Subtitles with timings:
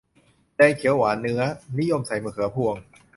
[0.55, 1.41] แดงเขียวหวานเนื้อ
[1.79, 2.75] นิยมใส่มะเขือพวง